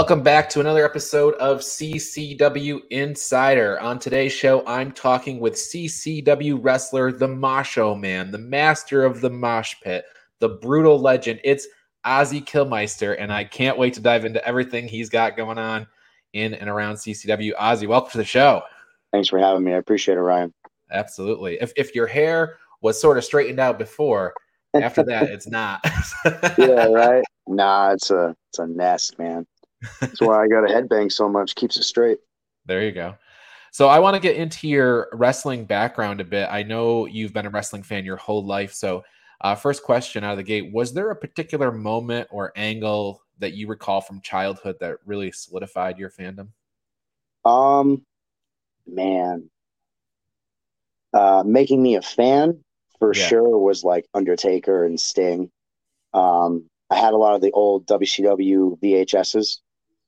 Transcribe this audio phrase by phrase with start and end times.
[0.00, 3.78] Welcome back to another episode of CCW Insider.
[3.80, 9.28] On today's show, I'm talking with CCW wrestler, the Macho Man, the master of the
[9.28, 10.06] mosh pit,
[10.38, 11.40] the brutal legend.
[11.44, 11.68] It's
[12.06, 15.86] Ozzy Kilmeister, and I can't wait to dive into everything he's got going on
[16.32, 17.52] in and around CCW.
[17.56, 18.62] Ozzy, welcome to the show.
[19.12, 19.74] Thanks for having me.
[19.74, 20.54] I appreciate it, Ryan.
[20.90, 21.58] Absolutely.
[21.60, 24.32] If if your hair was sort of straightened out before,
[24.72, 25.84] after that, it's not.
[26.56, 27.22] yeah, right.
[27.46, 29.46] Nah, it's a it's a nest, man.
[30.00, 31.54] That's why I got a headbang so much.
[31.54, 32.18] Keeps it straight.
[32.66, 33.16] There you go.
[33.72, 36.48] So I want to get into your wrestling background a bit.
[36.50, 38.72] I know you've been a wrestling fan your whole life.
[38.72, 39.04] So,
[39.42, 43.54] uh, first question out of the gate: Was there a particular moment or angle that
[43.54, 46.48] you recall from childhood that really solidified your fandom?
[47.44, 48.04] Um,
[48.86, 49.48] man,
[51.14, 52.62] uh, making me a fan
[52.98, 53.26] for yeah.
[53.26, 55.50] sure was like Undertaker and Sting.
[56.12, 59.58] Um, I had a lot of the old WCW VHSs.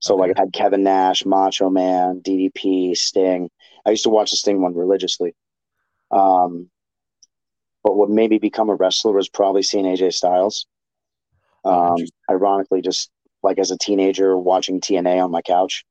[0.02, 0.28] So okay.
[0.28, 3.48] like I had Kevin Nash, Macho Man, DDP, Sting.
[3.86, 5.34] I used to watch the Sting one religiously.
[6.10, 6.68] Um,
[7.84, 10.66] but what made me become a wrestler was probably seeing AJ Styles.
[11.64, 13.10] Oh, um, ironically, just
[13.44, 15.84] like as a teenager watching TNA on my couch.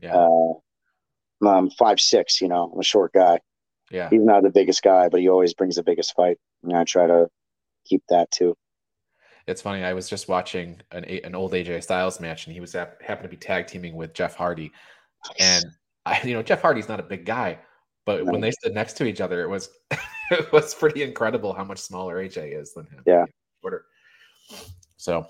[0.00, 0.16] Yeah.
[0.16, 0.54] Uh,
[1.46, 3.40] I'm five six, you know, I'm a short guy.
[3.90, 4.08] Yeah.
[4.08, 6.38] He's not the biggest guy, but he always brings the biggest fight.
[6.62, 7.28] And I try to
[7.84, 8.56] keep that too.
[9.46, 9.82] It's funny.
[9.82, 13.28] I was just watching an an old AJ Styles match, and he was happened to
[13.28, 14.72] be tag teaming with Jeff Hardy,
[15.38, 15.64] and
[16.06, 17.58] I, you know, Jeff Hardy's not a big guy,
[18.04, 19.70] but when they stood next to each other, it was
[20.30, 23.02] it was pretty incredible how much smaller AJ is than him.
[23.06, 23.24] Yeah.
[23.60, 23.84] Shorter.
[24.96, 25.26] So,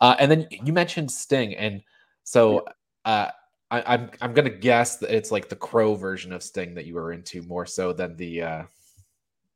[0.00, 1.82] uh, and then you mentioned Sting, and
[2.24, 2.66] so
[3.04, 3.28] uh,
[3.70, 6.86] I, am I'm, I'm gonna guess that it's like the Crow version of Sting that
[6.86, 8.62] you were into more so than the uh,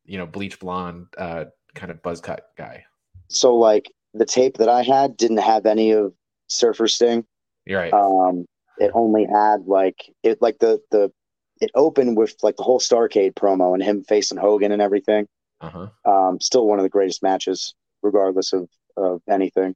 [0.05, 2.85] you know bleach blonde uh, kind of buzz cut guy.
[3.29, 6.13] So like the tape that I had didn't have any of
[6.48, 7.25] Surfer Sting.
[7.64, 7.92] You're right.
[7.92, 8.47] Um,
[8.79, 11.13] it only had like it like the the
[11.61, 15.27] it opened with like the whole Starcade promo and him facing Hogan and everything.
[15.61, 15.89] Uh-huh.
[16.05, 19.75] Um, still one of the greatest matches, regardless of of anything.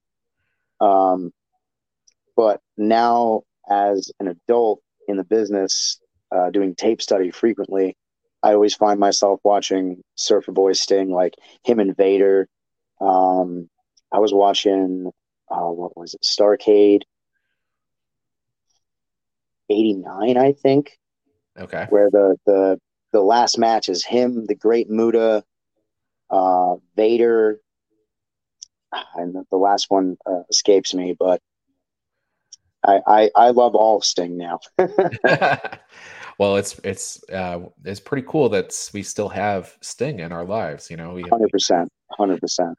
[0.80, 1.32] Um,
[2.36, 6.00] but now as an adult in the business,
[6.32, 7.96] uh, doing tape study frequently,
[8.42, 11.34] I always find myself watching Surfer Boy Sting, like
[11.64, 12.48] him and Vader,
[13.00, 13.68] um,
[14.12, 15.10] I was watching,
[15.50, 17.02] uh, what was it, Starcade
[19.70, 20.98] 89, I think.
[21.58, 21.86] Okay.
[21.90, 22.80] Where the, the,
[23.12, 25.44] the last match is him, the great Muta,
[26.30, 27.60] uh, Vader,
[29.14, 31.40] and the last one uh, escapes me, but
[32.84, 34.60] I, I, I love all Sting now.
[36.38, 40.90] well, it's it's uh, it's pretty cool that we still have Sting in our lives.
[40.90, 42.76] You know, hundred percent, hundred percent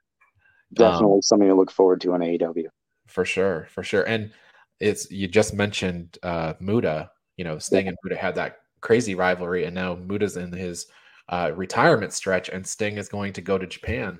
[0.73, 2.67] definitely um, something to look forward to on AEW.
[3.07, 4.03] For sure, for sure.
[4.03, 4.31] And
[4.79, 7.89] it's you just mentioned uh Muta, you know, Sting yeah.
[7.89, 10.87] and Muta had that crazy rivalry, and now Muta's in his
[11.29, 14.19] uh, retirement stretch, and Sting is going to go to Japan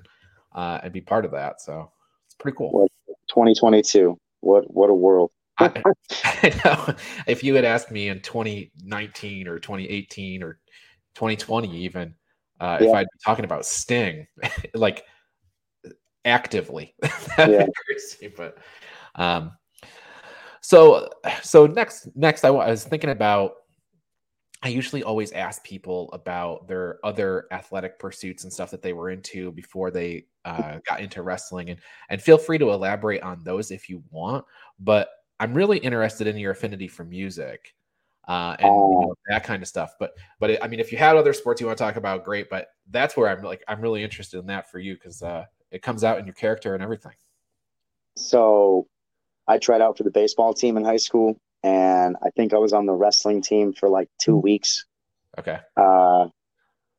[0.54, 1.60] uh, and be part of that.
[1.60, 1.90] So
[2.26, 2.70] it's pretty cool.
[2.70, 2.90] What,
[3.28, 4.18] 2022.
[4.40, 5.30] What what a world.
[5.58, 5.66] I,
[6.24, 6.94] I know.
[7.26, 10.58] If you had asked me in 2019 or 2018 or
[11.14, 12.14] 2020 even,
[12.60, 12.88] uh, yeah.
[12.88, 14.26] if I'd be talking about Sting,
[14.74, 15.04] like
[16.24, 16.94] actively.
[17.38, 17.66] yeah.
[17.86, 18.58] crazy, but
[19.14, 19.52] um,
[20.60, 21.08] so
[21.42, 23.54] so next next I, I was thinking about.
[24.64, 29.10] I usually always ask people about their other athletic pursuits and stuff that they were
[29.10, 31.80] into before they uh, got into wrestling, and
[32.10, 34.44] and feel free to elaborate on those if you want.
[34.78, 35.08] But
[35.40, 37.74] I'm really interested in your affinity for music
[38.28, 39.94] uh, and you know, that kind of stuff.
[39.98, 42.24] But but it, I mean, if you had other sports you want to talk about,
[42.24, 42.48] great.
[42.48, 45.82] But that's where I'm like I'm really interested in that for you because uh, it
[45.82, 47.14] comes out in your character and everything.
[48.16, 48.86] So
[49.48, 52.72] I tried out for the baseball team in high school and I think I was
[52.72, 54.84] on the wrestling team for like two weeks.
[55.38, 55.58] Okay.
[55.76, 56.28] Uh,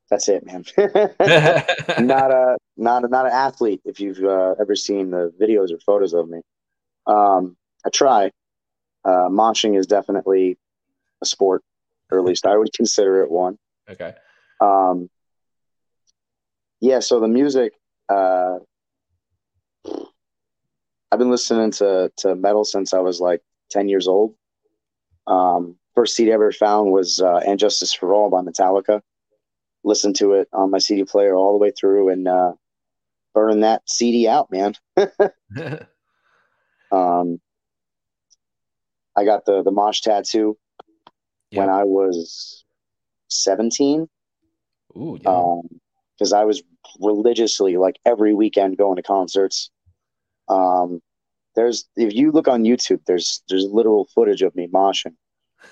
[0.10, 0.66] that's it, man.
[2.08, 3.82] not a not a, not an athlete.
[3.86, 6.42] If you've uh, ever seen the videos or photos of me,
[7.08, 7.56] um,
[7.86, 8.32] I try.
[9.06, 10.58] Uh, moshing is definitely
[11.22, 11.62] a sport,
[12.10, 13.58] or at least I would consider it one.
[13.90, 14.14] Okay.
[14.62, 15.10] Um,
[16.80, 17.00] yeah.
[17.00, 17.74] So the music,
[18.14, 18.60] uh,
[21.12, 24.36] I've been listening to to metal since I was like ten years old.
[25.28, 29.02] Um, first CD I ever found was uh, "And Justice for All" by Metallica.
[29.84, 32.54] Listened to it on my CD player all the way through and uh,
[33.34, 34.74] burning that CD out, man.
[36.92, 37.40] um,
[39.16, 40.58] I got the the mosh tattoo
[41.52, 42.66] when I was
[43.28, 44.08] seventeen.
[44.96, 45.30] Ooh, yeah.
[45.30, 45.82] Um,
[46.24, 46.64] because I was
[47.02, 49.70] religiously like every weekend going to concerts.
[50.48, 51.02] Um,
[51.54, 55.16] there's if you look on YouTube, there's there's literal footage of me moshing,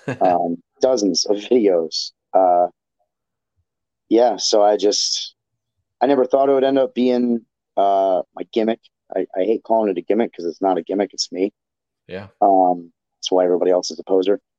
[0.20, 2.10] um, dozens of videos.
[2.34, 2.66] Uh,
[4.10, 5.34] yeah, so I just
[6.02, 7.46] I never thought it would end up being
[7.78, 8.80] uh, my gimmick.
[9.16, 11.54] I, I hate calling it a gimmick because it's not a gimmick; it's me.
[12.08, 12.26] Yeah.
[12.42, 14.38] Um, that's why everybody else is a poser.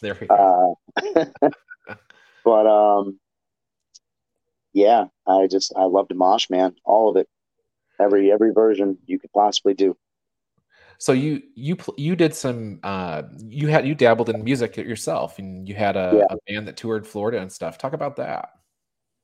[0.00, 0.78] There we go.
[0.96, 1.50] Uh,
[2.44, 3.18] but um,
[4.72, 6.74] yeah, I just I love to mosh, man.
[6.84, 7.28] All of it,
[8.00, 9.96] every every version you could possibly do.
[10.98, 15.68] So you you you did some uh, you had you dabbled in music yourself, and
[15.68, 16.26] you had a, yeah.
[16.30, 17.78] a band that toured Florida and stuff.
[17.78, 18.50] Talk about that.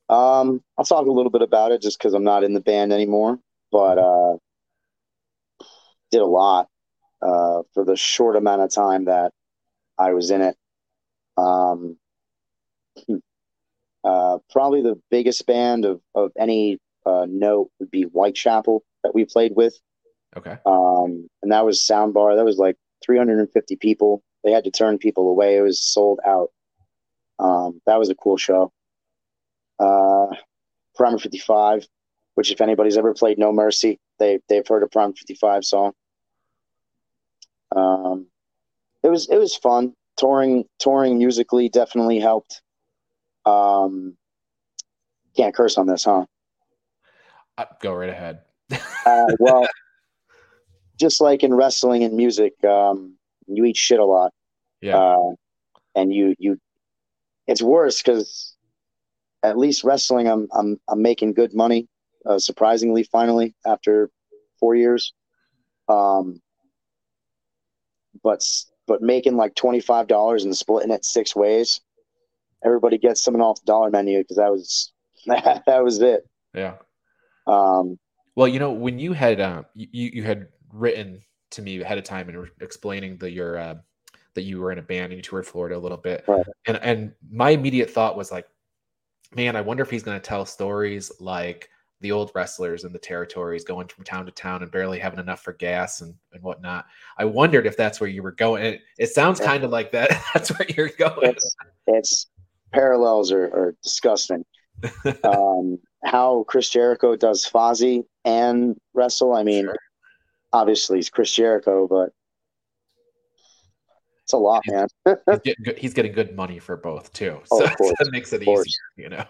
[0.07, 2.93] Um, I'll talk a little bit about it just because I'm not in the band
[2.93, 3.39] anymore,
[3.71, 4.37] but uh,
[6.11, 6.69] did a lot
[7.21, 9.33] uh, for the short amount of time that
[9.97, 10.55] I was in it.
[11.37, 11.97] Um,
[14.05, 19.25] uh, probably the biggest band of, of any uh, note would be Whitechapel that we
[19.25, 19.79] played with.
[20.37, 20.57] Okay.
[20.65, 22.35] Um, and that was Soundbar.
[22.35, 24.23] That was like 350 people.
[24.43, 25.57] They had to turn people away.
[25.57, 26.49] It was sold out.
[27.39, 28.71] Um, that was a cool show.
[29.79, 30.27] Uh,
[30.95, 31.87] Primer 55,
[32.35, 35.93] which if anybody's ever played No Mercy, they they've heard a Primer 55 song.
[37.75, 38.27] Um,
[39.03, 42.61] it was it was fun touring touring musically definitely helped.
[43.45, 44.17] Um,
[45.35, 46.25] can't curse on this, huh?
[47.57, 48.41] Uh, go right ahead.
[49.05, 49.67] uh, well,
[50.99, 53.15] just like in wrestling and music, um,
[53.47, 54.31] you eat shit a lot.
[54.81, 54.97] Yeah.
[54.97, 55.31] Uh,
[55.95, 56.57] and you you,
[57.47, 58.55] it's worse because
[59.43, 61.87] at least wrestling, I'm I'm I'm making good money.
[62.25, 64.09] Uh, surprisingly, finally after
[64.59, 65.13] four years.
[65.87, 66.41] Um,
[68.23, 68.43] but
[68.87, 71.81] but making like twenty five dollars and splitting it six ways,
[72.65, 74.91] everybody gets something off the dollar menu because that was
[75.25, 76.27] that was it.
[76.53, 76.75] Yeah.
[77.47, 77.97] Um.
[78.35, 81.21] Well, you know, when you had uh, you you had written
[81.51, 83.75] to me ahead of time and explaining that you're uh,
[84.33, 86.45] that you were in a band and you toured Florida a little bit, right.
[86.67, 88.47] and and my immediate thought was like,
[89.33, 91.69] man, I wonder if he's going to tell stories like
[92.01, 95.41] the old wrestlers in the territories going from town to town and barely having enough
[95.41, 96.85] for gas and, and whatnot.
[97.17, 98.63] I wondered if that's where you were going.
[98.63, 100.09] It, it sounds kind of like that.
[100.33, 101.31] that's where you're going.
[101.31, 101.55] It's,
[101.87, 102.27] it's
[102.75, 104.43] parallels are, are disgusting.
[105.23, 109.33] um, how Chris Jericho does Fozzy and wrestle.
[109.33, 109.75] I mean, sure.
[110.53, 112.09] obviously he's Chris Jericho, but
[114.23, 114.87] it's a lot, man.
[115.05, 117.65] he's, getting good, he's, getting good, money for both too, oh, so
[117.99, 118.63] that makes it easier.
[118.97, 119.25] You know.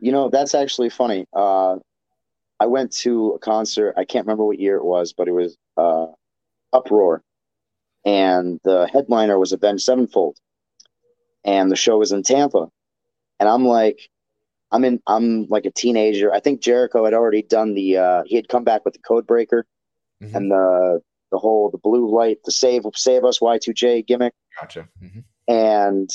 [0.00, 1.24] You know, that's actually funny.
[1.32, 1.76] Uh,
[2.60, 3.94] I went to a concert.
[3.96, 6.06] I can't remember what year it was, but it was uh,
[6.72, 7.22] Uproar,
[8.04, 10.36] and the headliner was Avenged Sevenfold,
[11.44, 12.68] and the show was in Tampa.
[13.40, 14.08] And I'm like,
[14.72, 15.00] I'm in.
[15.06, 16.32] I'm like a teenager.
[16.32, 17.96] I think Jericho had already done the.
[17.96, 19.66] Uh, he had come back with the Code Breaker,
[20.22, 20.34] mm-hmm.
[20.34, 21.00] and the
[21.30, 24.34] the whole the blue light, the save save us Y2J gimmick.
[24.60, 24.88] Gotcha.
[25.02, 25.20] Mm-hmm.
[25.52, 26.10] And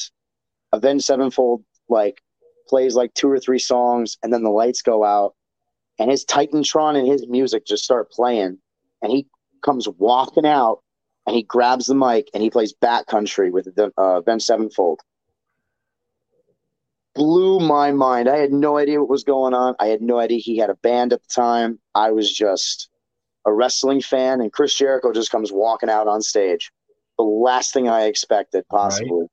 [0.73, 2.21] Avenged Sevenfold like
[2.67, 5.35] plays like two or three songs, and then the lights go out,
[5.97, 8.57] and his Titantron and his music just start playing,
[9.01, 9.27] and he
[9.63, 10.81] comes walking out,
[11.29, 14.99] and he grabs the mic and he plays Backcountry with the uh, Ben Sevenfold.
[17.19, 18.29] Blew my mind.
[18.29, 19.75] I had no idea what was going on.
[19.77, 21.77] I had no idea he had a band at the time.
[21.93, 22.87] I was just
[23.45, 26.71] a wrestling fan, and Chris Jericho just comes walking out on stage.
[27.17, 29.11] The last thing I expected, possibly.
[29.11, 29.29] Right.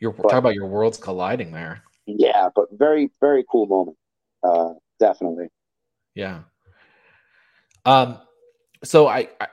[0.00, 1.84] You're talking about your worlds colliding there.
[2.06, 3.96] Yeah, but very very cool moment.
[4.42, 5.50] Uh, definitely.
[6.16, 6.40] Yeah.
[7.84, 8.18] Um.
[8.82, 9.46] So I, I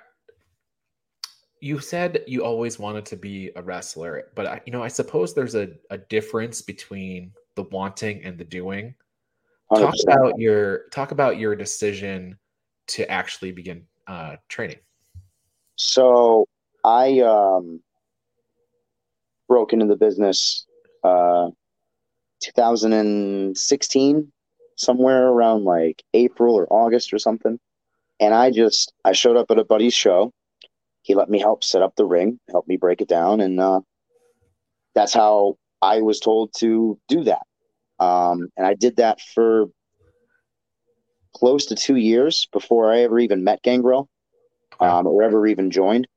[1.61, 5.33] you said you always wanted to be a wrestler, but I, you know, I suppose
[5.33, 8.95] there's a, a difference between the wanting and the doing.
[9.71, 9.81] 100%.
[9.81, 12.37] Talk about your talk about your decision
[12.87, 14.79] to actually begin uh, training.
[15.75, 16.47] So
[16.83, 17.81] I um,
[19.47, 20.65] broke into the business
[21.03, 21.49] uh,
[22.41, 24.31] 2016,
[24.75, 27.59] somewhere around like April or August or something.
[28.19, 30.33] And I just I showed up at a buddy's show.
[31.09, 33.79] He let me help set up the ring, help me break it down, and uh,
[34.93, 37.41] that's how I was told to do that.
[37.99, 39.65] Um, and I did that for
[41.35, 44.07] close to two years before I ever even met Gangrel
[44.79, 46.07] um, or ever even joined.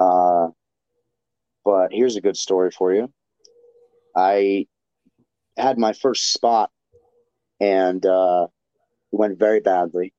[0.00, 0.48] Uh,
[1.62, 3.12] but here's a good story for you.
[4.16, 4.64] I
[5.58, 6.70] had my first spot
[7.60, 8.46] and uh,
[9.12, 10.14] went very badly.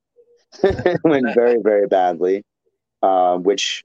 [1.03, 2.43] went very, very badly,
[3.05, 3.83] uh, which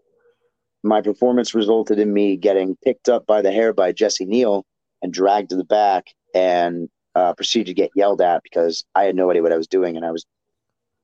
[0.82, 4.64] my performance resulted in me getting picked up by the hair by Jesse Neal
[5.02, 9.14] and dragged to the back and uh, proceeded to get yelled at because I had
[9.14, 10.24] no idea what I was doing and I was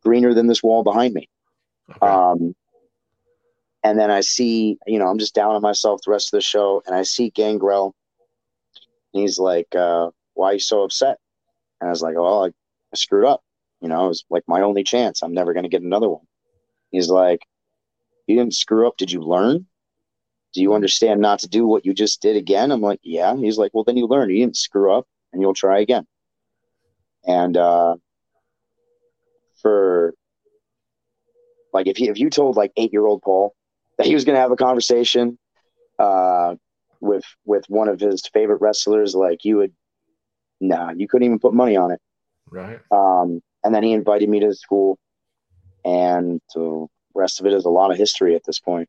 [0.02, 1.28] greener than this wall behind me.
[1.90, 2.06] Okay.
[2.06, 2.54] Um,
[3.84, 6.42] and then I see, you know, I'm just down on myself the rest of the
[6.42, 7.94] show, and I see Gangrel.
[9.12, 11.18] And he's like, uh, "Why are you so upset?"
[11.80, 13.42] And I was like, "Oh, I, I screwed up.
[13.80, 15.22] You know, it was like my only chance.
[15.22, 16.26] I'm never going to get another one."
[16.90, 17.46] He's like,
[18.26, 18.96] "You didn't screw up.
[18.96, 19.66] Did you learn?
[20.52, 23.58] Do you understand not to do what you just did again?" I'm like, "Yeah." He's
[23.58, 24.30] like, "Well, then you learn.
[24.30, 26.06] You didn't screw up, and you'll try again."
[27.26, 27.96] And uh,
[29.60, 30.14] for
[31.72, 33.54] like, if you if you told like eight year old Paul
[33.98, 35.38] that he was going to have a conversation
[35.98, 36.54] uh,
[37.00, 39.72] with with one of his favorite wrestlers, like you would,
[40.60, 42.00] nah, you couldn't even put money on it.
[42.50, 42.80] Right.
[42.90, 44.98] Um, and then he invited me to the school,
[45.84, 48.88] and the rest of it is a lot of history at this point.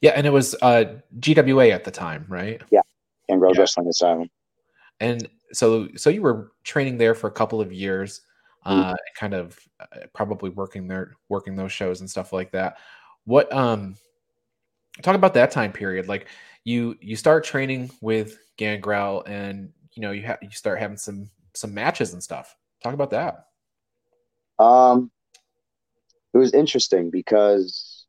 [0.00, 0.84] Yeah, and it was uh,
[1.18, 2.62] GWA at the time, right?
[2.70, 2.80] Yeah,
[3.28, 3.60] Gangrel yeah.
[3.60, 4.30] Wrestling Asylum.
[5.00, 8.22] And so, so you were training there for a couple of years,
[8.66, 8.80] mm-hmm.
[8.80, 12.78] uh, kind of uh, probably working there, working those shows and stuff like that.
[13.24, 13.96] What um,
[15.02, 16.08] talk about that time period?
[16.08, 16.28] Like
[16.64, 21.28] you, you start training with Gangrel, and you know you have you start having some
[21.54, 22.56] some matches and stuff.
[22.82, 23.46] Talk about that.
[24.58, 25.10] Um,
[26.32, 28.06] it was interesting because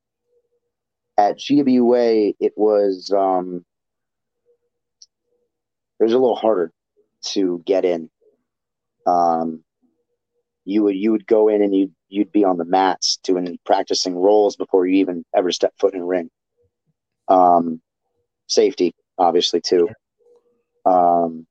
[1.18, 3.66] at GWA it was um,
[6.00, 6.72] it was a little harder
[7.28, 8.10] to get in.
[9.06, 9.64] Um,
[10.66, 14.16] you would you would go in and you you'd be on the mats doing practicing
[14.16, 16.30] rolls before you even ever step foot in a ring.
[17.28, 17.82] Um,
[18.48, 19.90] safety, obviously, too.
[20.86, 21.48] Um,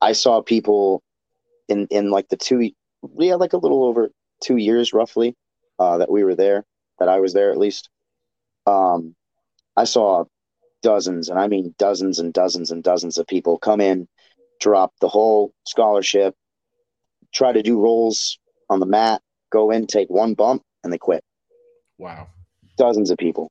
[0.00, 1.02] I saw people
[1.68, 2.70] in in like the two
[3.18, 4.10] yeah like a little over
[4.42, 5.36] two years roughly
[5.78, 6.64] uh, that we were there
[6.98, 7.88] that I was there at least.
[8.66, 9.14] Um,
[9.76, 10.24] I saw
[10.82, 14.08] dozens, and I mean dozens and dozens and dozens of people come in,
[14.60, 16.34] drop the whole scholarship,
[17.32, 21.24] try to do rolls on the mat, go in, take one bump, and they quit.
[21.98, 22.28] Wow.
[22.76, 23.50] Dozens of people.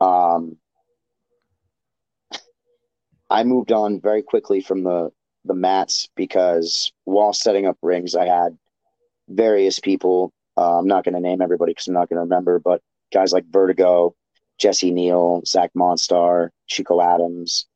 [0.00, 0.56] Um,
[3.30, 5.10] I moved on very quickly from the
[5.44, 8.56] the mats because while setting up rings, I had
[9.32, 10.32] various people.
[10.56, 13.32] Uh, I'm not going to name everybody because I'm not going to remember, but guys
[13.32, 14.14] like Vertigo,
[14.58, 17.66] Jesse Neal, Zach Monstar, Chico Adams,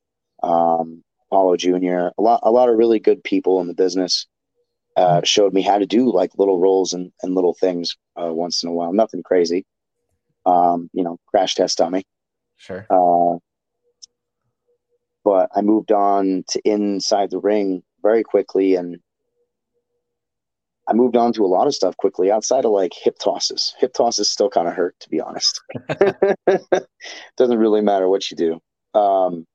[0.42, 2.08] um, Apollo Jr.
[2.18, 4.26] A lot, a lot of really good people in the business
[4.96, 8.62] uh, showed me how to do like little roles and, and little things uh, once
[8.62, 8.92] in a while.
[8.92, 9.64] Nothing crazy.
[10.44, 12.04] Um, you know, crash test dummy.
[12.56, 12.86] Sure.
[12.88, 13.38] Uh,
[15.24, 18.98] but I moved on to inside the ring very quickly and
[20.88, 23.74] I moved on to a lot of stuff quickly outside of like hip tosses.
[23.78, 25.60] Hip tosses still kind of hurt, to be honest.
[27.36, 28.60] Doesn't really matter what you do.
[28.98, 29.46] Um,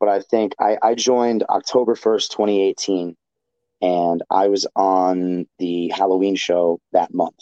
[0.00, 3.16] but I think I, I joined October 1st, 2018,
[3.80, 7.38] and I was on the Halloween show that month.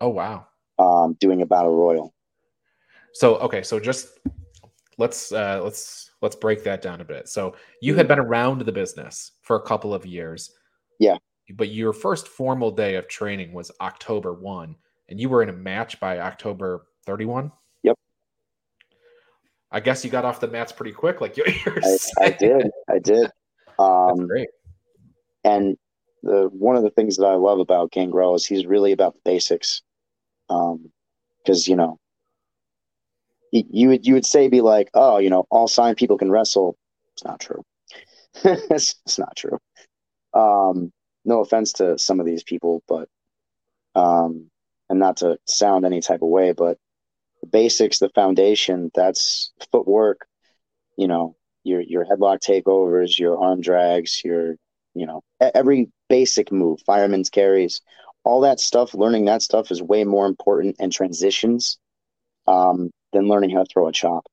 [0.00, 0.46] Oh, wow.
[0.78, 2.14] Um, doing a battle royal.
[3.12, 3.62] So, okay.
[3.62, 4.20] So just
[4.98, 7.28] let's, uh, let's, let's break that down a bit.
[7.28, 10.52] So you had been around the business for a couple of years.
[11.00, 11.16] Yeah.
[11.54, 14.76] But your first formal day of training was October 1,
[15.08, 17.50] and you were in a match by October 31?
[17.82, 17.96] Yep.
[19.72, 22.70] I guess you got off the mats pretty quick, like you're I, I, did.
[22.88, 23.28] I did.
[23.78, 24.48] Um, That's great.
[25.42, 25.78] And
[26.22, 29.20] the one of the things that I love about Gangrel is he's really about the
[29.24, 29.80] basics.
[30.50, 30.92] Um,
[31.38, 31.98] because you know,
[33.52, 36.76] you would you would say be like, oh, you know, all signed people can wrestle.
[37.14, 37.64] It's not true.
[38.44, 39.58] it's, it's not true.
[40.34, 40.92] Um,
[41.24, 43.08] no offense to some of these people, but
[43.94, 44.50] um,
[44.88, 46.78] and not to sound any type of way, but
[47.40, 50.26] the basics, the foundation, that's footwork,
[50.96, 54.56] you know, your your headlock takeovers, your arm drags, your
[54.94, 57.80] you know, every basic move, fireman's carries,
[58.24, 61.78] all that stuff, learning that stuff is way more important and transitions
[62.46, 64.26] um, than learning how to throw a chop.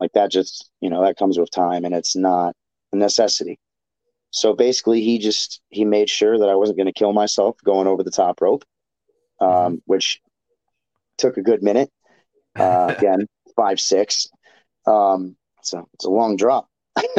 [0.00, 2.54] Like that just, you know, that comes with time and it's not
[2.92, 3.58] a necessity.
[4.30, 7.86] So basically, he just he made sure that I wasn't going to kill myself going
[7.86, 8.64] over the top rope,
[9.40, 9.74] um, mm-hmm.
[9.86, 10.20] which
[11.16, 11.90] took a good minute.
[12.54, 14.28] Uh, again, five six.
[14.86, 16.68] Um, it's a it's a long drop.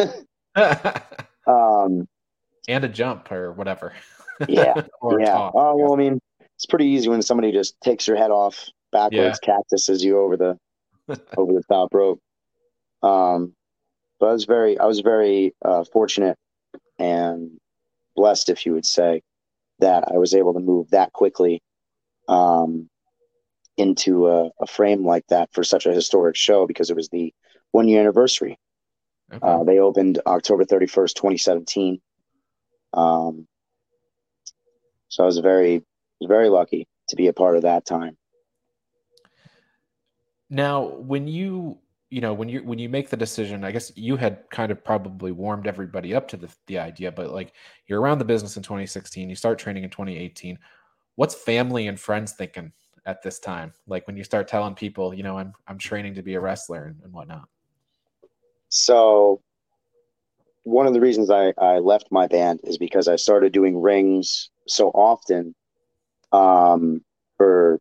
[1.47, 2.07] um,
[2.67, 3.93] and a jump or whatever.
[4.47, 5.49] yeah, or yeah.
[5.53, 6.19] Oh well, I mean,
[6.55, 9.55] it's pretty easy when somebody just takes your head off backwards, yeah.
[9.55, 10.57] cactuses you over the
[11.37, 12.19] over the top rope.
[13.01, 13.53] Um,
[14.19, 16.37] but I was very I was very uh, fortunate
[16.99, 17.59] and
[18.15, 19.23] blessed, if you would say,
[19.79, 21.63] that I was able to move that quickly
[22.27, 22.89] um,
[23.77, 27.33] into a, a, frame like that for such a historic show because it was the
[27.71, 28.59] one year anniversary.
[29.33, 29.47] Okay.
[29.47, 32.01] Uh, they opened October 31st, 2017.
[32.93, 33.47] Um,
[35.07, 35.83] So I was very,
[36.21, 38.17] very lucky to be a part of that time.
[40.49, 41.77] Now, when you
[42.09, 44.83] you know when you when you make the decision, I guess you had kind of
[44.83, 47.53] probably warmed everybody up to the the idea, but like
[47.87, 50.57] you're around the business in 2016, you start training in 2018.
[51.15, 52.71] What's family and friends thinking
[53.05, 53.73] at this time?
[53.87, 56.85] Like when you start telling people, you know, I'm I'm training to be a wrestler
[56.85, 57.47] and, and whatnot.
[58.69, 59.41] So
[60.63, 64.49] one of the reasons I, I left my band is because I started doing rings
[64.67, 65.55] so often
[66.31, 67.03] um,
[67.37, 67.79] for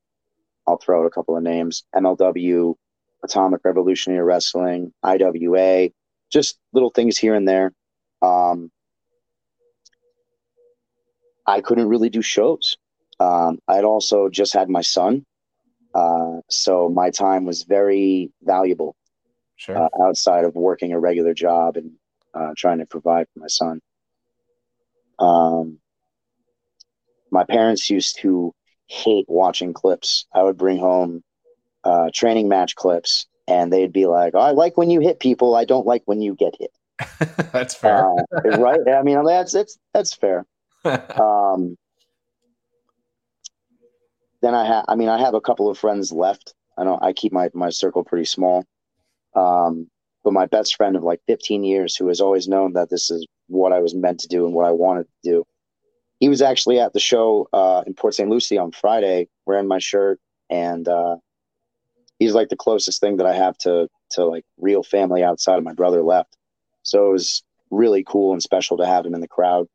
[0.66, 2.74] I'll throw out a couple of names MLW,
[3.24, 5.90] Atomic Revolutionary Wrestling, IWA,
[6.30, 7.72] just little things here and there.
[8.22, 8.70] Um,
[11.46, 12.76] I couldn't really do shows.
[13.20, 15.24] Um, I'd also just had my son.
[15.94, 18.94] Uh, so my time was very valuable
[19.56, 19.76] sure.
[19.76, 21.92] uh, outside of working a regular job and
[22.34, 23.80] uh, trying to provide for my son.
[25.18, 25.78] Um,
[27.30, 28.54] my parents used to
[28.86, 30.26] hate watching clips.
[30.32, 31.22] I would bring home
[31.84, 35.54] uh, training match clips, and they'd be like, oh, "I like when you hit people.
[35.54, 36.70] I don't like when you get hit."
[37.52, 38.80] that's fair, uh, right?
[38.88, 40.46] I mean, that's that's that's fair.
[40.84, 41.76] um,
[44.40, 46.54] then I have, I mean, I have a couple of friends left.
[46.76, 47.02] I don't.
[47.02, 48.64] I keep my my circle pretty small.
[49.34, 49.88] Um,
[50.24, 53.26] but my best friend of like 15 years, who has always known that this is
[53.46, 55.44] what I was meant to do and what I wanted to do,
[56.20, 58.28] he was actually at the show uh, in Port St.
[58.28, 60.20] Lucie on Friday wearing my shirt,
[60.50, 61.16] and uh,
[62.18, 65.64] he's like the closest thing that I have to to like real family outside of
[65.64, 66.36] my brother left.
[66.82, 69.66] So it was really cool and special to have him in the crowd.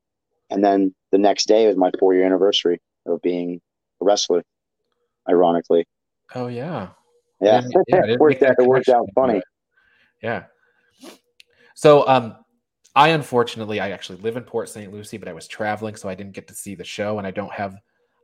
[0.50, 3.62] And then the next day was my four year anniversary of being
[4.02, 4.44] a wrestler.
[5.30, 5.88] Ironically.
[6.36, 6.90] Oh yeah.
[7.40, 8.56] Yeah, yeah it worked out.
[8.58, 9.42] It worked out funny.
[10.22, 10.46] Yeah.
[11.76, 12.36] So um,
[12.96, 14.92] I unfortunately I actually live in Port St.
[14.92, 17.32] Lucie, but I was traveling, so I didn't get to see the show, and I
[17.32, 17.78] don't have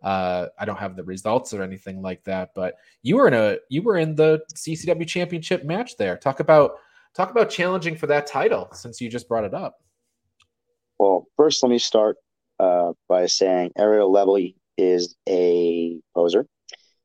[0.04, 2.52] uh, I don't have the results or anything like that.
[2.56, 6.18] But you were in a you were in the CCW championship match there.
[6.18, 6.78] Talk about
[7.16, 9.78] talk about challenging for that title since you just brought it up.
[10.98, 12.18] Well, first let me start
[12.60, 16.46] uh, by saying Ariel Levy is a poser.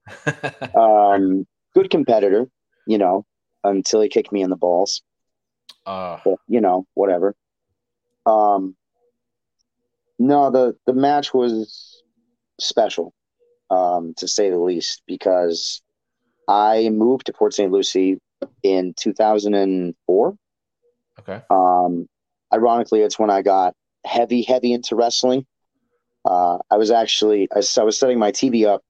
[0.76, 2.48] um, good competitor,
[2.86, 3.24] you know,
[3.62, 5.02] until he kicked me in the balls.
[5.86, 7.34] Uh, but, you know, whatever.
[8.26, 8.76] Um,
[10.18, 12.02] no, the the match was
[12.60, 13.12] special,
[13.70, 15.82] um, to say the least, because
[16.48, 17.70] I moved to Port St.
[17.70, 18.18] Lucie
[18.62, 20.36] in 2004.
[21.20, 21.42] Okay.
[21.50, 22.06] Um,
[22.52, 25.46] ironically, it's when I got heavy, heavy into wrestling.
[26.24, 28.82] Uh, I was actually I, I was setting my TV up,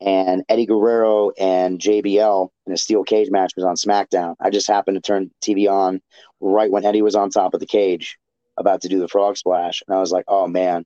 [0.00, 4.34] and Eddie Guerrero and JBL in a steel cage match was on SmackDown.
[4.40, 6.00] I just happened to turn TV on
[6.40, 8.18] right when Eddie was on top of the cage,
[8.58, 10.84] about to do the frog splash, and I was like, "Oh man!"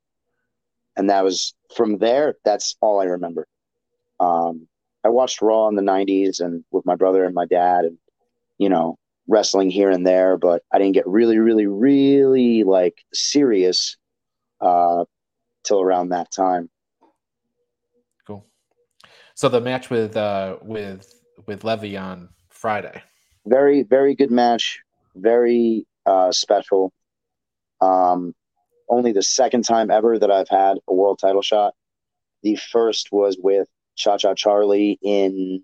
[0.97, 2.35] And that was from there.
[2.45, 3.47] That's all I remember.
[4.19, 4.69] Um,
[5.05, 7.99] I watched Raw in the '90s and with my brother and my dad, and
[8.59, 13.97] you know, wrestling here and there, but I didn't get really, really, really like serious
[14.61, 15.05] uh,
[15.65, 16.69] till around that time.
[18.27, 18.45] Cool.
[19.35, 21.15] So the match with uh, with
[21.47, 23.03] with Levy on Friday.
[23.47, 24.81] Very, very good match.
[25.15, 26.93] Very uh, special.
[27.81, 28.35] Um,
[28.91, 31.75] only the second time ever that I've had a world title shot.
[32.43, 35.63] The first was with Cha Cha Charlie in,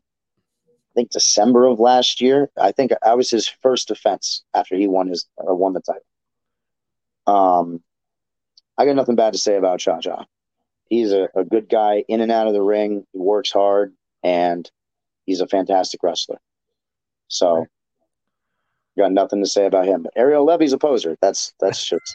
[0.68, 2.50] I think December of last year.
[2.58, 6.02] I think I was his first defense after he won his uh, won the title.
[7.26, 7.82] Um,
[8.78, 10.24] I got nothing bad to say about Cha Cha.
[10.88, 13.04] He's a, a good guy in and out of the ring.
[13.12, 14.70] He works hard, and
[15.24, 16.38] he's a fantastic wrestler.
[17.28, 17.68] So, right.
[18.96, 20.04] got nothing to say about him.
[20.04, 21.16] But Ariel Levy's a poser.
[21.20, 22.14] That's that's just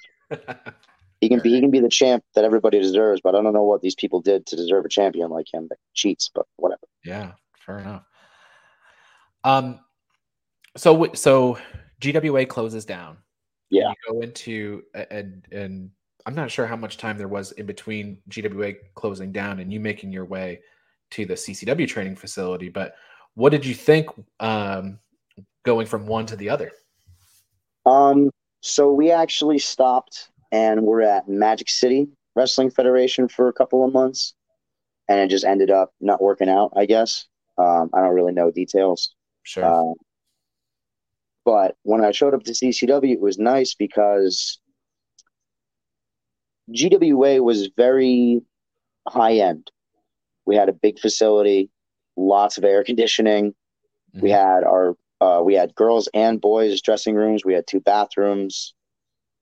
[1.21, 3.21] he can be he can be the champ that everybody deserves.
[3.21, 5.77] But I don't know what these people did to deserve a champion like him that
[5.93, 6.29] cheats.
[6.33, 6.81] But whatever.
[7.05, 7.33] Yeah,
[7.65, 8.03] fair enough.
[9.43, 9.79] Um,
[10.75, 11.57] so so
[11.99, 13.17] GWA closes down.
[13.69, 15.91] Yeah, you go into and and
[16.25, 19.79] I'm not sure how much time there was in between GWA closing down and you
[19.79, 20.61] making your way
[21.11, 22.69] to the CCW training facility.
[22.69, 22.95] But
[23.35, 24.07] what did you think
[24.39, 24.99] um,
[25.63, 26.71] going from one to the other?
[27.85, 28.29] Um,
[28.61, 33.93] so we actually stopped and we're at Magic City Wrestling Federation for a couple of
[33.93, 34.33] months,
[35.07, 36.73] and it just ended up not working out.
[36.75, 39.13] I guess um, I don't really know details.
[39.43, 39.65] Sure.
[39.65, 39.93] Uh,
[41.43, 44.59] but when I showed up to CCW, it was nice because
[46.71, 48.41] GWA was very
[49.07, 49.71] high end.
[50.45, 51.69] We had a big facility,
[52.15, 53.51] lots of air conditioning.
[54.15, 54.21] Mm-hmm.
[54.21, 57.45] We had our uh, we had girls and boys dressing rooms.
[57.45, 58.73] We had two bathrooms.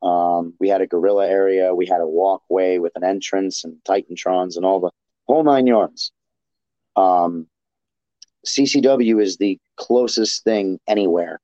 [0.01, 1.75] Um, we had a gorilla area.
[1.75, 4.91] We had a walkway with an entrance and Titantrons and all the
[5.27, 6.12] whole nine yards.
[6.95, 7.47] Um,
[8.47, 11.39] CCW is the closest thing anywhere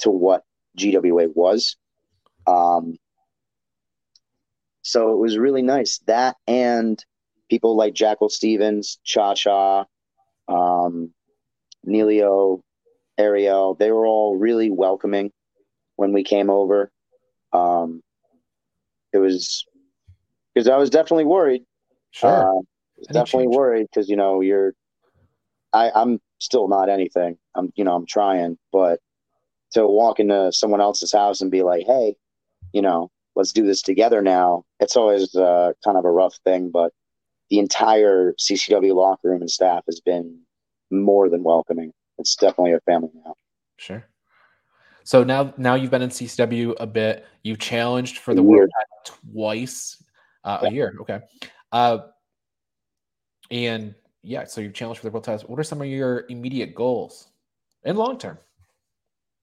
[0.00, 0.44] to what
[0.76, 1.76] GWA was.
[2.46, 2.96] Um,
[4.82, 5.98] so it was really nice.
[6.06, 7.02] That and
[7.50, 9.84] people like Jackal Stevens, Cha Cha,
[10.48, 11.12] um,
[11.86, 12.60] Neilio,
[13.18, 15.32] Ariel, they were all really welcoming
[15.96, 16.90] when we came over.
[17.52, 18.02] Um,
[19.12, 19.64] it was
[20.54, 21.62] because I was definitely worried.
[22.10, 22.58] Sure.
[22.58, 22.62] Uh,
[23.12, 23.56] definitely change.
[23.56, 24.74] worried because you know you're.
[25.72, 27.36] I, I'm still not anything.
[27.54, 29.00] I'm you know I'm trying, but
[29.72, 32.14] to walk into someone else's house and be like, hey,
[32.72, 34.64] you know, let's do this together now.
[34.80, 36.92] It's always uh, kind of a rough thing, but
[37.50, 40.40] the entire CCW locker room and staff has been
[40.90, 41.92] more than welcoming.
[42.18, 43.34] It's definitely a family now.
[43.76, 44.07] Sure.
[45.08, 47.24] So now, now you've been in CCW a bit.
[47.42, 48.68] You've challenged for the world
[49.06, 50.04] twice
[50.44, 50.68] uh, yeah.
[50.68, 50.96] a year.
[51.00, 51.20] Okay.
[51.72, 52.00] Uh,
[53.50, 55.48] and yeah, so you've challenged for the world title.
[55.48, 57.28] What are some of your immediate goals
[57.84, 58.36] and long term?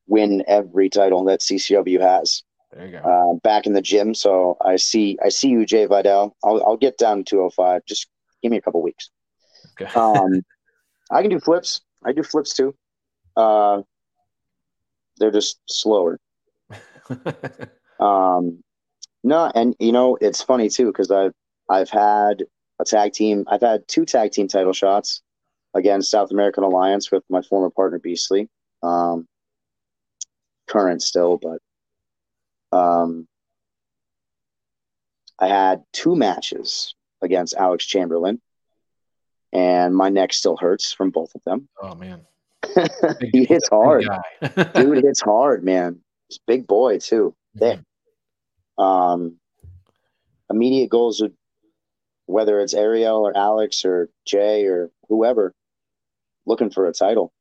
[0.06, 2.44] Win every title that CCW has.
[2.72, 3.00] There you go.
[3.00, 4.14] Uh, back in the gym.
[4.14, 6.38] So I see, I see you, Jay Vidal.
[6.44, 7.82] I'll, I'll get down to 205.
[7.88, 8.06] Just
[8.44, 9.10] give me a couple weeks.
[9.82, 9.92] Okay.
[10.00, 10.44] um,
[11.12, 11.82] I can do flips.
[12.06, 12.76] I do flips too.
[13.36, 13.82] Uh,
[15.18, 16.20] they're just slower.
[18.00, 18.64] um,
[19.24, 21.34] no, and you know it's funny too because I've
[21.70, 22.44] I've had
[22.80, 23.46] a tag team.
[23.48, 25.22] I've had two tag team title shots
[25.74, 28.50] against South American Alliance with my former partner Beastly.
[28.84, 29.28] Um,
[30.68, 31.60] current still, but
[32.78, 33.28] um,
[35.40, 38.42] I had two matches against Alex Chamberlain,
[39.52, 41.68] and my neck still hurts from both of them.
[41.82, 42.26] Oh man,
[43.32, 44.06] he hits hard,
[44.76, 45.04] dude.
[45.04, 46.00] Hits hard, man.
[46.30, 47.36] He's big boy too.
[47.58, 47.80] Thick.
[48.80, 48.84] Mm-hmm.
[48.84, 49.40] Um,
[50.50, 51.34] immediate goals would,
[52.26, 55.54] whether it's Ariel or Alex or Jay or whoever,
[56.46, 57.32] looking for a title.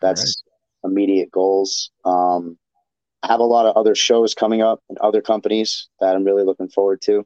[0.00, 0.42] That's
[0.84, 0.90] right.
[0.90, 1.90] immediate goals.
[2.04, 2.58] Um,
[3.22, 6.44] I have a lot of other shows coming up and other companies that I'm really
[6.44, 7.24] looking forward to.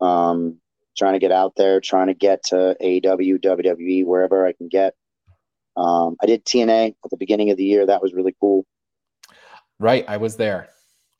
[0.00, 0.60] Um,
[0.96, 4.94] trying to get out there, trying to get to AEW, WWE, wherever I can get.
[5.80, 7.86] Um, I did TNA at the beginning of the year.
[7.86, 8.66] That was really cool.
[9.78, 10.68] Right, I was there.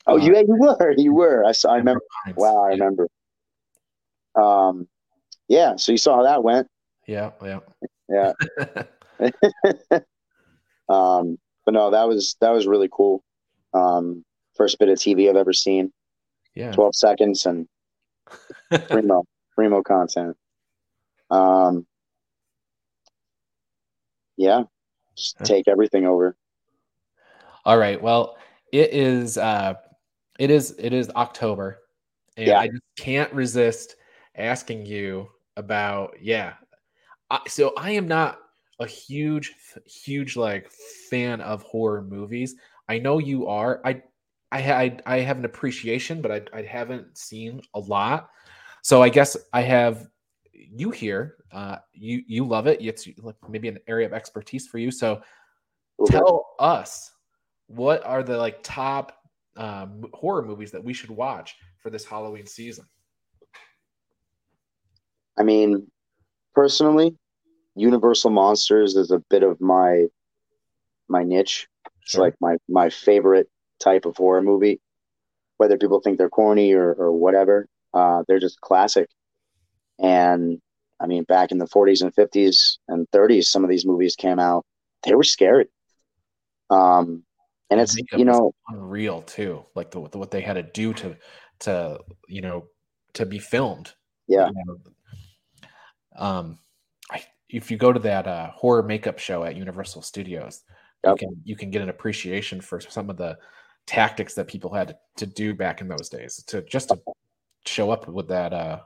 [0.06, 1.44] Oh, uh, you you were you were.
[1.44, 1.72] I saw.
[1.72, 2.02] I remember.
[2.36, 3.08] Wow, I remember.
[4.34, 4.86] Um,
[5.48, 5.76] yeah.
[5.76, 6.68] So you saw how that went.
[7.06, 7.60] Yeah, yeah,
[8.08, 8.32] yeah.
[10.88, 13.22] um, but no, that was that was really cool.
[13.72, 15.92] Um, first bit of TV I've ever seen.
[16.54, 16.72] Yeah.
[16.72, 17.66] 12 seconds and
[18.88, 20.36] primo, primo content.
[21.30, 21.86] Um,
[24.40, 24.62] yeah,
[25.16, 26.34] just take everything over.
[27.66, 28.00] All right.
[28.00, 28.38] Well,
[28.72, 29.74] it is, uh,
[30.38, 31.78] it is, it is October
[32.38, 32.58] and yeah.
[32.58, 33.96] I just can't resist
[34.34, 36.54] asking you about, yeah.
[37.28, 38.38] I, so I am not
[38.80, 40.70] a huge, huge like
[41.10, 42.56] fan of horror movies.
[42.88, 43.82] I know you are.
[43.84, 44.02] I
[44.50, 48.30] I I, I have an appreciation, but I, I haven't seen a lot.
[48.82, 50.08] So I guess I have
[50.70, 51.36] you hear.
[51.52, 52.80] Uh, you you love it.
[52.80, 54.90] It's like maybe an area of expertise for you.
[54.90, 55.22] So
[56.00, 56.12] okay.
[56.12, 57.12] tell us
[57.66, 59.16] what are the like top
[59.56, 62.86] um, horror movies that we should watch for this Halloween season.
[65.38, 65.86] I mean,
[66.54, 67.16] personally,
[67.76, 70.06] Universal Monsters is a bit of my
[71.08, 71.68] my niche.
[72.02, 72.22] It's sure.
[72.22, 74.80] like my my favorite type of horror movie.
[75.56, 79.08] Whether people think they're corny or, or whatever, uh, they're just classic.
[80.02, 80.60] And
[81.00, 84.38] I mean, back in the 40s and 50s and 30s, some of these movies came
[84.38, 84.64] out.
[85.02, 85.66] They were scary.
[86.68, 87.24] Um,
[87.70, 91.16] and it's you know unreal too, like the, the, what they had to do to
[91.60, 92.66] to you know
[93.14, 93.92] to be filmed.
[94.26, 94.48] Yeah.
[94.48, 94.78] You know?
[96.16, 96.58] Um,
[97.10, 100.62] I, if you go to that uh, horror makeup show at Universal Studios,
[101.04, 101.20] Yep.
[101.20, 103.38] You can you can get an appreciation for some of the
[103.86, 107.00] tactics that people had to do back in those days to just to
[107.66, 108.80] show up with that uh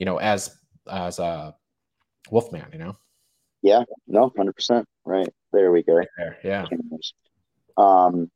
[0.00, 0.56] you know as
[0.90, 1.54] as a
[2.30, 2.96] wolfman you know?
[3.62, 5.28] Yeah no 100% right.
[5.52, 5.96] There we go.
[5.96, 6.38] Right there.
[6.42, 6.66] Yeah.
[7.76, 8.30] Um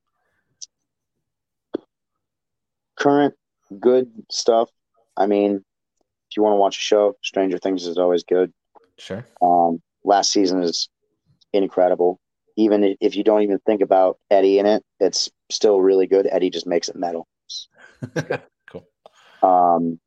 [2.97, 3.35] current
[3.81, 4.71] good stuff.
[5.17, 5.65] I mean
[6.31, 8.53] if you want to watch a show stranger things is always good.
[8.99, 9.27] Sure.
[9.43, 10.89] Um last season is
[11.53, 12.21] incredible.
[12.57, 16.29] Even if you don't even think about Eddie in it, it's still really good.
[16.31, 17.27] Eddie just makes it metal.
[18.71, 18.87] cool.
[19.43, 19.99] Um,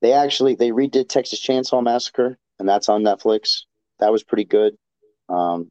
[0.00, 3.62] they actually they redid Texas Chainsaw Massacre, and that's on Netflix.
[3.98, 4.76] That was pretty good.
[5.28, 5.70] Um,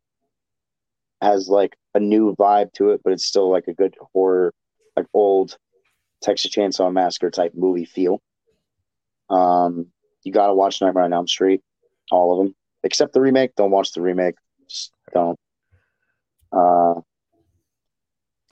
[1.22, 4.54] has like a new vibe to it, but it's still like a good horror,
[4.96, 5.58] like old
[6.22, 8.22] Texas Chainsaw Massacre type movie feel.
[9.30, 9.88] Um,
[10.24, 11.62] you got to watch Nightmare on Elm Street,
[12.12, 13.56] all of them, except the remake.
[13.56, 14.36] Don't watch the remake.
[14.70, 15.40] Just don't.
[16.52, 17.02] Uh,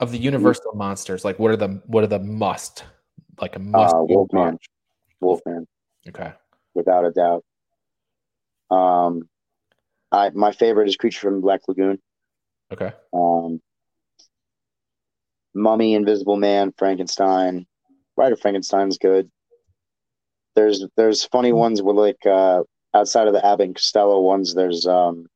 [0.00, 2.84] of the Universal monsters, like what are the what are the must
[3.40, 4.52] like a must uh, Wolfman.
[4.52, 4.68] Watch?
[5.20, 5.66] Wolfman.
[6.08, 6.32] Okay.
[6.74, 7.44] Without a doubt.
[8.70, 9.28] Um,
[10.12, 11.98] I my favorite is Creature from Black Lagoon.
[12.72, 12.92] Okay.
[13.12, 13.60] Um,
[15.54, 17.66] Mummy, Invisible Man, Frankenstein.
[18.20, 19.30] Of Frankenstein's good.
[20.56, 24.54] There's there's funny ones with like uh, outside of the Abbott and Costello ones.
[24.54, 25.26] There's um,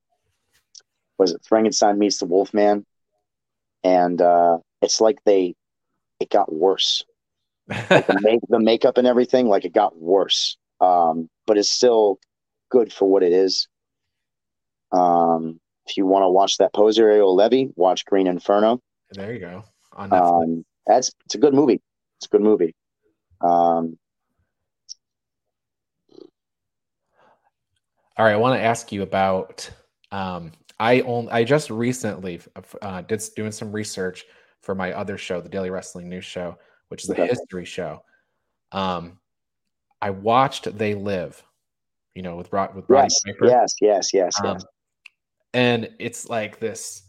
[1.16, 2.84] was it Frankenstein meets the Wolfman,
[3.84, 5.54] and uh, it's like they
[6.18, 7.04] it got worse.
[7.68, 10.56] Like the, make, the makeup and everything, like it got worse.
[10.80, 12.18] Um, but it's still
[12.70, 13.68] good for what it is.
[14.90, 18.80] Um, if you want to watch that poser Ariel Levy, watch Green Inferno.
[19.10, 19.64] There you go.
[19.94, 20.42] On Netflix.
[20.42, 21.80] Um, that's it's a good movie.
[22.18, 22.74] It's a good movie.
[23.40, 23.98] Um,
[28.16, 29.68] all right, I want to ask you about.
[30.10, 32.40] Um, I only I just recently
[32.80, 34.24] uh, did doing some research
[34.60, 36.58] for my other show, the Daily Wrestling News Show,
[36.92, 38.04] which is a history show.
[38.70, 39.18] Um,
[40.02, 41.42] I watched They Live,
[42.14, 43.46] you know, with Rod with Roddy yes, Piper.
[43.46, 44.64] Yes, yes, yes, um, yes.
[45.54, 47.04] And it's like this.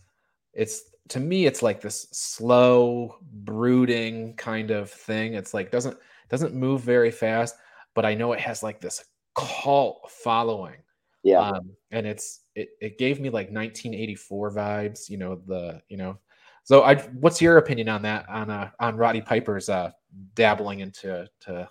[0.53, 5.33] It's to me, it's like this slow, brooding kind of thing.
[5.33, 5.97] It's like doesn't
[6.29, 7.55] doesn't move very fast,
[7.93, 9.03] but I know it has like this
[9.35, 10.77] cult following.
[11.23, 11.41] Yeah.
[11.41, 16.19] Um, and it's it, it gave me like 1984 vibes, you know, the you know.
[16.63, 19.91] So I what's your opinion on that on uh on Roddy Piper's uh
[20.35, 21.69] dabbling into to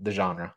[0.00, 0.54] the genre?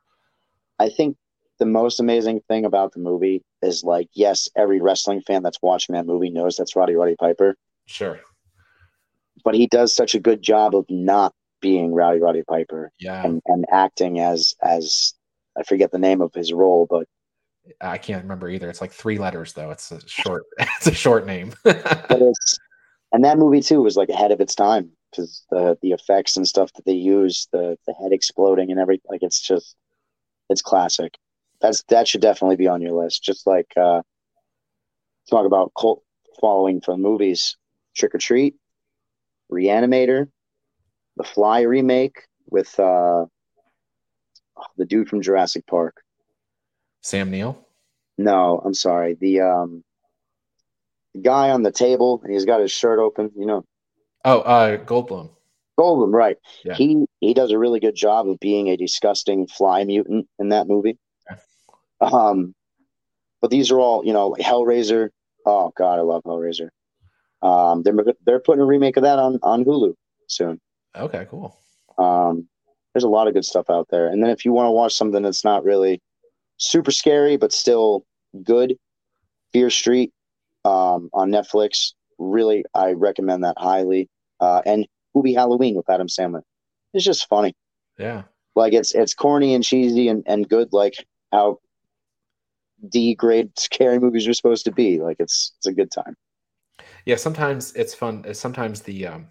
[0.79, 1.17] I think
[1.59, 5.93] the most amazing thing about the movie is like, yes, every wrestling fan that's watching
[5.93, 7.55] that movie knows that's Roddy Roddy Piper.
[7.85, 8.19] Sure.
[9.43, 12.91] But he does such a good job of not being Rowdy Roddy Piper.
[12.99, 13.23] Yeah.
[13.23, 15.13] And, and acting as as
[15.55, 17.07] I forget the name of his role, but
[17.79, 18.69] I can't remember either.
[18.69, 19.69] It's like three letters though.
[19.69, 21.53] It's a short it's a short name.
[21.63, 22.57] but it's
[23.11, 26.47] and that movie too was like ahead of its time because the the effects and
[26.47, 29.75] stuff that they use, the the head exploding and everything, like it's just
[30.49, 31.17] it's classic.
[31.59, 33.23] That's that should definitely be on your list.
[33.23, 34.01] Just like uh
[35.29, 36.03] talk about cult
[36.39, 37.57] following for movies.
[37.95, 38.55] Trick or Treat,
[39.51, 40.29] Reanimator,
[41.17, 43.25] The Fly remake with uh,
[44.77, 46.01] the dude from Jurassic Park.
[47.01, 47.57] Sam Neill?
[48.17, 49.15] No, I'm sorry.
[49.15, 49.83] The um
[51.19, 53.65] guy on the table and he's got his shirt open, you know.
[54.23, 55.29] Oh, uh Goldblum.
[55.79, 56.37] Goldblum, right.
[56.63, 56.75] Yeah.
[56.75, 60.67] He he does a really good job of being a disgusting fly mutant in that
[60.67, 60.97] movie.
[61.99, 62.53] Um
[63.41, 65.09] but these are all, you know, Hellraiser.
[65.45, 66.69] Oh god, I love Hellraiser.
[67.41, 67.95] Um, they're
[68.25, 69.95] they're putting a remake of that on on Hulu
[70.27, 70.61] soon.
[70.95, 71.57] Okay, cool.
[71.97, 72.47] Um,
[72.93, 74.07] there's a lot of good stuff out there.
[74.07, 76.01] And then if you want to watch something that's not really
[76.57, 78.05] super scary but still
[78.43, 78.75] good,
[79.53, 80.13] Fear Street
[80.65, 81.93] um, on Netflix.
[82.17, 84.09] Really, I recommend that highly.
[84.39, 86.41] Uh, and Hubie Halloween with Adam Sandler.
[86.93, 87.53] It's just funny.
[87.97, 88.23] Yeah.
[88.55, 90.95] Like it's it's corny and cheesy and, and good like
[91.31, 91.59] how
[92.89, 94.99] D grade scary movies are supposed to be.
[94.99, 96.15] Like it's it's a good time
[97.05, 99.27] yeah sometimes it's fun sometimes the um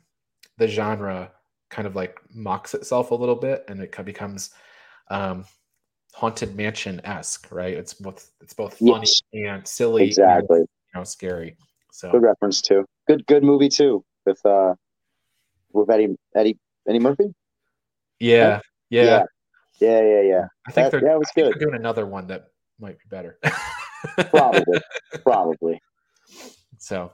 [0.58, 1.30] the genre
[1.68, 4.50] kind of like mocks itself a little bit and it becomes
[5.10, 5.44] um
[6.14, 9.22] haunted mansion esque right it's both it's both funny yes.
[9.32, 10.62] and silly exactly
[10.94, 11.57] know scary.
[11.92, 12.85] So good reference too.
[13.09, 14.74] Good good movie too with uh
[15.72, 17.35] with eddie eddie eddie murphy?
[18.18, 19.03] Yeah yeah.
[19.03, 19.24] Yeah.
[19.81, 20.46] Yeah yeah, yeah.
[20.66, 21.53] i think that, they're yeah, it was good.
[21.53, 22.48] they're doing another one that
[22.79, 23.38] might be better.
[24.31, 24.81] Probably
[25.22, 25.81] probably.
[26.79, 27.12] So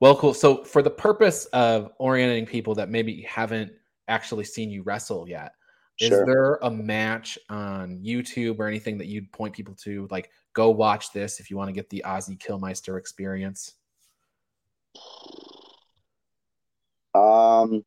[0.00, 0.34] well, cool.
[0.34, 3.72] So, for the purpose of orienting people that maybe haven't
[4.08, 5.52] actually seen you wrestle yet,
[5.98, 6.20] sure.
[6.20, 10.06] is there a match on YouTube or anything that you'd point people to?
[10.10, 13.74] Like, go watch this if you want to get the Ozzy Kilmeister experience.
[17.14, 17.84] Um,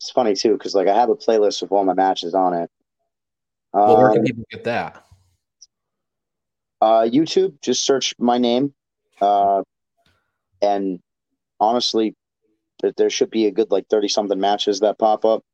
[0.00, 2.70] it's funny too because like I have a playlist with all my matches on it.
[3.72, 5.04] Um, well, where can um, people get that?
[6.80, 7.60] Uh, YouTube.
[7.60, 8.74] Just search my name,
[9.20, 9.62] uh,
[10.62, 10.98] and
[11.60, 12.16] honestly,
[12.96, 15.44] there should be a good like 30 something matches that pop up.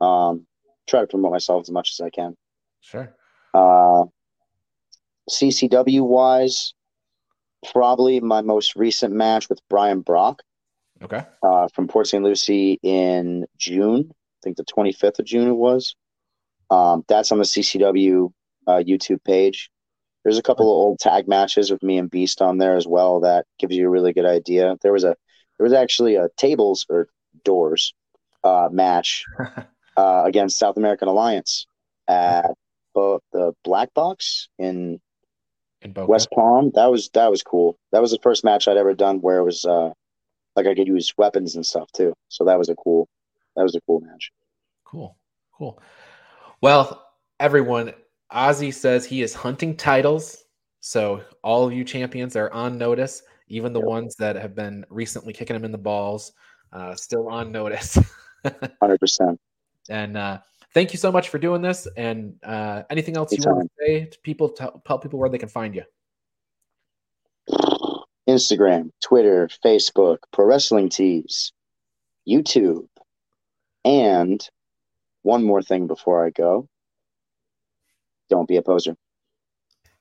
[0.00, 0.46] Um,
[0.90, 2.36] try to promote myself as much as I can.
[2.80, 3.14] Sure.
[3.54, 4.04] Uh,
[5.30, 6.74] CCW wise,
[7.72, 10.42] probably my most recent match with Brian Brock.
[11.02, 11.24] Okay.
[11.42, 12.22] Uh, from Port St.
[12.22, 15.94] Lucie in June, I think the 25th of June it was.
[16.70, 18.30] Um, that's on the CCW
[18.66, 19.70] uh, YouTube page.
[20.24, 23.20] There's a couple of old tag matches with me and Beast on there as well
[23.20, 24.76] that gives you a really good idea.
[24.82, 25.16] There was a
[25.58, 27.08] there was actually a tables or
[27.44, 27.94] doors.
[28.44, 29.24] uh, match
[30.00, 31.66] uh, against South American Alliance
[32.08, 32.52] at
[32.94, 34.98] both the Black Box in
[35.82, 36.10] in Boca.
[36.10, 36.70] West Palm.
[36.74, 37.78] That was that was cool.
[37.92, 39.90] That was the first match I'd ever done where it was uh,
[40.56, 42.14] like I could use weapons and stuff too.
[42.28, 43.08] So that was a cool
[43.56, 44.32] that was a cool match.
[44.84, 45.16] Cool,
[45.56, 45.80] cool.
[46.62, 47.06] Well,
[47.38, 47.92] everyone,
[48.32, 50.44] Ozzy says he is hunting titles.
[50.80, 53.88] So all of you champions are on notice, even the yep.
[53.88, 56.32] ones that have been recently kicking him in the balls,
[56.72, 57.98] uh, still on notice.
[58.80, 59.38] Hundred percent.
[59.88, 60.38] And uh,
[60.74, 61.88] thank you so much for doing this.
[61.96, 63.50] And uh, anything else Anytime.
[63.52, 64.48] you want to say to people?
[64.50, 65.84] Tell, tell people where they can find you.
[68.28, 71.52] Instagram, Twitter, Facebook, Pro Wrestling Tees,
[72.28, 72.86] YouTube,
[73.84, 74.46] and
[75.22, 76.68] one more thing before I go.
[78.28, 78.96] Don't be a poser.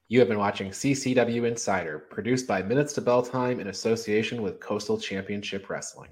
[0.08, 4.60] You have been watching CCW Insider, produced by Minutes to Bell Time in association with
[4.60, 6.10] Coastal Championship Wrestling.